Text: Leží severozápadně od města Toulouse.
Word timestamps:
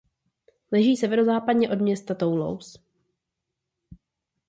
Leží 0.71 0.95
severozápadně 0.97 1.69
od 1.69 1.81
města 1.81 2.15
Toulouse. 2.15 2.79